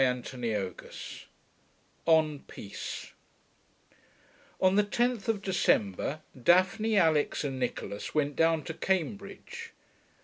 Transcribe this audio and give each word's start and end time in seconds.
CHAPTER 0.03 0.35
XVI 0.39 1.25
ON 2.07 2.39
PEACE 2.47 3.11
1 4.57 4.67
On 4.71 4.75
the 4.75 4.81
tenth 4.81 5.29
of 5.29 5.43
December, 5.43 6.21
Daphne, 6.35 6.97
Alix, 6.97 7.43
and 7.43 7.59
Nicholas 7.59 8.15
went 8.15 8.35
down 8.35 8.63
to 8.63 8.73
Cambridge. 8.73 9.73